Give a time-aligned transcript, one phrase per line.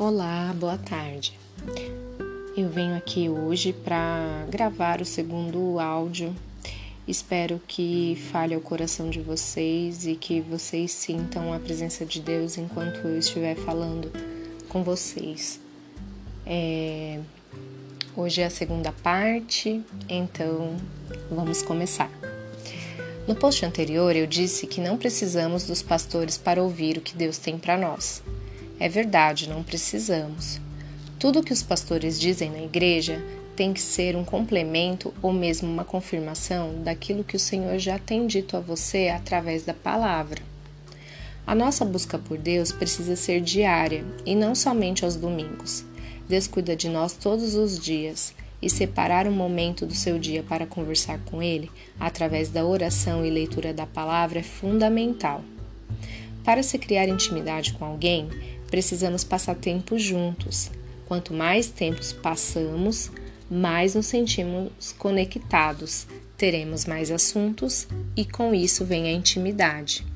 [0.00, 1.36] Olá, boa tarde.
[2.56, 6.32] Eu venho aqui hoje para gravar o segundo áudio.
[7.08, 12.56] Espero que fale ao coração de vocês e que vocês sintam a presença de Deus
[12.56, 14.12] enquanto eu estiver falando
[14.68, 15.60] com vocês.
[16.46, 17.18] É...
[18.16, 20.76] Hoje é a segunda parte, então
[21.28, 22.08] vamos começar.
[23.26, 27.36] No post anterior eu disse que não precisamos dos pastores para ouvir o que Deus
[27.36, 28.22] tem para nós.
[28.80, 30.60] É verdade, não precisamos.
[31.18, 33.20] Tudo que os pastores dizem na igreja
[33.56, 38.24] tem que ser um complemento ou mesmo uma confirmação daquilo que o Senhor já tem
[38.24, 40.40] dito a você através da palavra.
[41.44, 45.84] A nossa busca por Deus precisa ser diária e não somente aos domingos.
[46.28, 48.32] Deus cuida de nós todos os dias
[48.62, 51.68] e separar um momento do seu dia para conversar com Ele
[51.98, 55.42] através da oração e leitura da palavra é fundamental.
[56.44, 58.28] Para se criar intimidade com alguém,
[58.70, 60.70] precisamos passar tempo juntos.
[61.06, 63.10] Quanto mais tempos passamos,
[63.50, 70.06] mais nos sentimos conectados, teremos mais assuntos e com isso vem a intimidade.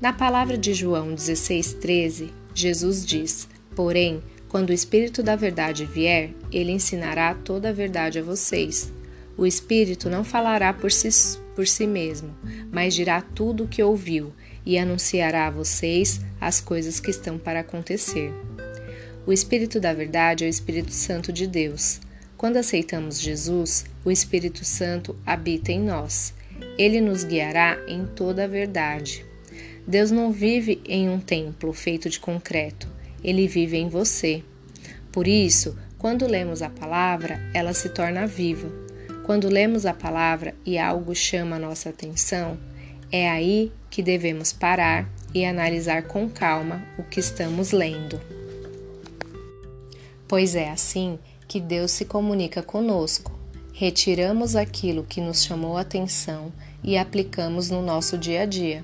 [0.00, 6.72] Na palavra de João 16,13, Jesus diz: Porém, quando o Espírito da Verdade vier, ele
[6.72, 8.92] ensinará toda a verdade a vocês.
[9.38, 11.08] O Espírito não falará por si,
[11.54, 12.36] por si mesmo,
[12.70, 14.32] mas dirá tudo o que ouviu
[14.64, 18.32] e anunciará a vocês as coisas que estão para acontecer.
[19.26, 22.00] O Espírito da Verdade é o Espírito Santo de Deus.
[22.36, 26.34] Quando aceitamos Jesus, o Espírito Santo habita em nós.
[26.76, 29.24] Ele nos guiará em toda a verdade.
[29.86, 32.88] Deus não vive em um templo feito de concreto,
[33.22, 34.42] ele vive em você.
[35.10, 38.68] Por isso, quando lemos a palavra, ela se torna viva.
[39.24, 42.58] Quando lemos a palavra e algo chama a nossa atenção,
[43.12, 48.18] é aí que devemos parar e analisar com calma o que estamos lendo.
[50.26, 53.38] Pois é assim que Deus se comunica conosco.
[53.74, 56.50] Retiramos aquilo que nos chamou a atenção
[56.82, 58.82] e aplicamos no nosso dia a dia.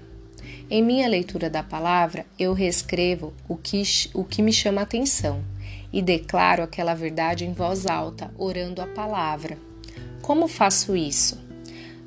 [0.70, 5.42] Em minha leitura da palavra, eu reescrevo o que, o que me chama a atenção
[5.90, 9.56] e declaro aquela verdade em voz alta, orando a palavra.
[10.20, 11.38] Como faço isso?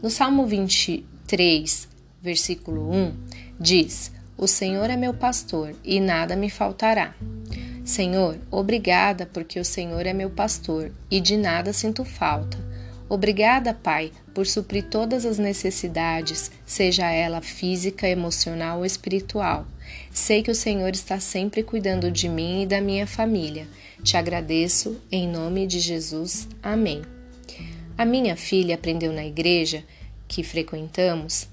[0.03, 1.90] No Salmo 23,
[2.21, 3.13] versículo 1,
[3.59, 7.15] diz: O Senhor é meu pastor e nada me faltará.
[7.83, 12.57] Senhor, obrigada porque o Senhor é meu pastor e de nada sinto falta.
[13.09, 19.67] Obrigada, Pai, por suprir todas as necessidades, seja ela física, emocional ou espiritual.
[20.09, 23.67] Sei que o Senhor está sempre cuidando de mim e da minha família.
[24.01, 26.47] Te agradeço, em nome de Jesus.
[26.63, 27.01] Amém.
[27.97, 29.83] A minha filha aprendeu na igreja
[30.25, 31.49] que frequentamos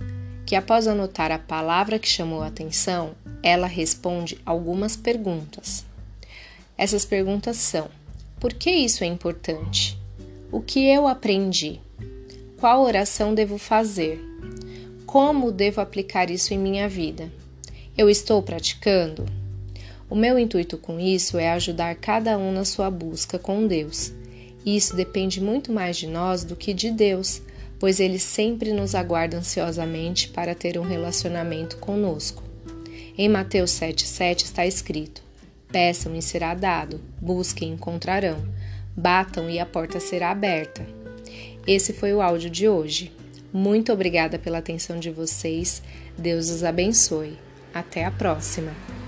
[0.48, 3.10] que, após anotar a palavra que chamou a atenção,
[3.42, 5.84] ela responde algumas perguntas.
[6.74, 7.90] Essas perguntas são:
[8.40, 9.98] por que isso é importante?
[10.50, 11.78] O que eu aprendi?
[12.58, 14.24] Qual oração devo fazer?
[15.04, 17.30] Como devo aplicar isso em minha vida?
[17.94, 19.26] Eu estou praticando?
[20.08, 24.14] O meu intuito com isso é ajudar cada um na sua busca com Deus.
[24.64, 27.42] Isso depende muito mais de nós do que de Deus,
[27.78, 32.42] pois ele sempre nos aguarda ansiosamente para ter um relacionamento conosco.
[33.16, 35.22] Em Mateus 7,7 está escrito:
[35.70, 38.42] Peçam e será dado, busquem e encontrarão,
[38.96, 40.86] batam e a porta será aberta.
[41.66, 43.12] Esse foi o áudio de hoje.
[43.52, 45.82] Muito obrigada pela atenção de vocês.
[46.16, 47.38] Deus os abençoe.
[47.74, 49.07] Até a próxima!